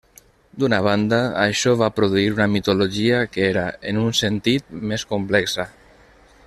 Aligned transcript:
D'una 0.61 0.77
banda, 0.85 1.19
això 1.41 1.73
va 1.81 1.89
produir 1.99 2.33
una 2.37 2.49
mitologia 2.55 3.21
que 3.35 3.45
era, 3.49 3.67
en 3.93 4.01
un 4.07 4.19
sentit, 4.25 4.77
més 4.93 5.09
complexa. 5.13 5.69